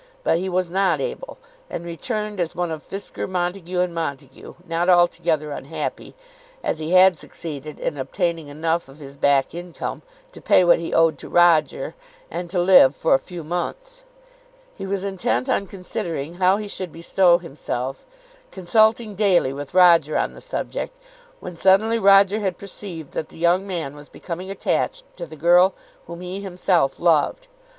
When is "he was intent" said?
14.75-15.47